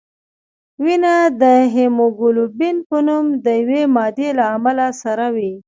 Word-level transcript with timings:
وینه 0.83 1.15
د 1.41 1.43
هیموګلوبین 1.75 2.77
په 2.89 2.97
نوم 3.07 3.25
د 3.45 3.47
یوې 3.61 3.81
مادې 3.95 4.29
له 4.37 4.45
امله 4.55 4.87
سره 5.01 5.25
وي 5.35 5.53